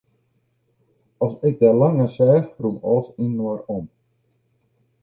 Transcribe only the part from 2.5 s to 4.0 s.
rûn alles yninoar om.